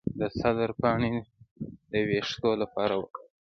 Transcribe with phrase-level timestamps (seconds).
[0.19, 1.13] د سدر پاڼې
[1.91, 3.33] د ویښتو لپاره وکاروئ